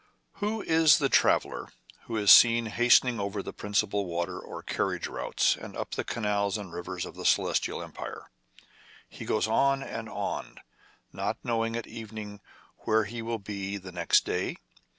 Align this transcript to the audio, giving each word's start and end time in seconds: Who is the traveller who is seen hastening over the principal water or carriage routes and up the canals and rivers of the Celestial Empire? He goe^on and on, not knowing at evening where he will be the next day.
Who 0.37 0.63
is 0.63 0.97
the 0.97 1.09
traveller 1.09 1.67
who 2.05 2.17
is 2.17 2.31
seen 2.31 2.65
hastening 2.65 3.19
over 3.19 3.43
the 3.43 3.53
principal 3.53 4.07
water 4.07 4.39
or 4.39 4.63
carriage 4.63 5.05
routes 5.05 5.55
and 5.55 5.77
up 5.77 5.91
the 5.91 6.03
canals 6.03 6.57
and 6.57 6.73
rivers 6.73 7.05
of 7.05 7.13
the 7.13 7.23
Celestial 7.23 7.83
Empire? 7.83 8.31
He 9.07 9.27
goe^on 9.27 9.85
and 9.85 10.09
on, 10.09 10.55
not 11.13 11.37
knowing 11.43 11.75
at 11.75 11.85
evening 11.85 12.41
where 12.79 13.03
he 13.03 13.21
will 13.21 13.37
be 13.37 13.77
the 13.77 13.91
next 13.91 14.25
day. 14.25 14.55